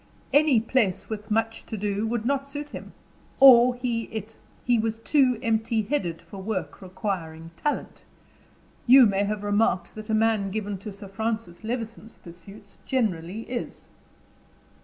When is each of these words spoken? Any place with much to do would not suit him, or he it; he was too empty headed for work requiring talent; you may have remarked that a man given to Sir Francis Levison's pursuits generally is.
Any 0.33 0.59
place 0.59 1.11
with 1.11 1.29
much 1.29 1.63
to 1.67 1.77
do 1.77 2.07
would 2.07 2.25
not 2.25 2.47
suit 2.47 2.71
him, 2.71 2.93
or 3.39 3.75
he 3.75 4.05
it; 4.05 4.35
he 4.65 4.79
was 4.79 4.97
too 4.97 5.37
empty 5.43 5.83
headed 5.83 6.23
for 6.23 6.41
work 6.41 6.81
requiring 6.81 7.51
talent; 7.55 8.03
you 8.87 9.05
may 9.05 9.25
have 9.25 9.43
remarked 9.43 9.93
that 9.93 10.09
a 10.09 10.15
man 10.15 10.49
given 10.49 10.79
to 10.79 10.91
Sir 10.91 11.07
Francis 11.07 11.63
Levison's 11.63 12.15
pursuits 12.15 12.79
generally 12.87 13.41
is. 13.41 13.85